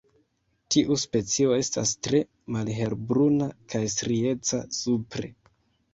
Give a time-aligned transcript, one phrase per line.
[0.75, 2.21] Tiu specio estas tre
[2.55, 5.35] malhelbruna kaj strieca supre.